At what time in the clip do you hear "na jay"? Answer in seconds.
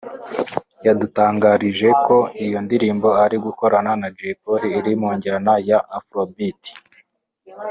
4.01-4.33